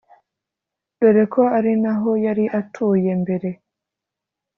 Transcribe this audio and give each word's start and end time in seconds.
dore 0.99 1.23
ko 1.33 1.41
ari 1.57 1.73
naho 1.83 2.09
yari 2.25 2.45
atuye 2.59 3.11
mbere 3.21 3.49